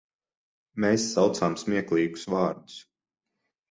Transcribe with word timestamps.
Mēs 0.85 1.05
saucām 1.11 1.59
smieklīgus 1.67 2.29
vārdus. 2.37 2.85